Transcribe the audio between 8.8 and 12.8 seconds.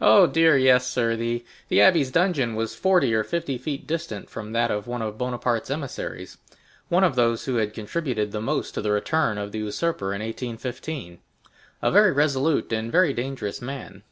the return of the usurper in 1815, a very resolute